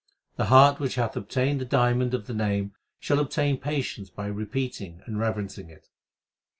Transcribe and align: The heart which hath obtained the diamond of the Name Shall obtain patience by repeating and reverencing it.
The 0.35 0.45
heart 0.45 0.79
which 0.79 0.95
hath 0.95 1.15
obtained 1.15 1.61
the 1.61 1.65
diamond 1.65 2.15
of 2.15 2.25
the 2.25 2.33
Name 2.33 2.73
Shall 2.99 3.19
obtain 3.19 3.59
patience 3.59 4.09
by 4.09 4.25
repeating 4.25 5.03
and 5.05 5.19
reverencing 5.19 5.69
it. 5.69 5.89